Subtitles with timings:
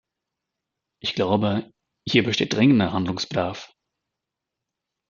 [0.99, 1.71] Ich glaube,
[2.07, 3.71] hier besteht dringender Handlungsbedarf.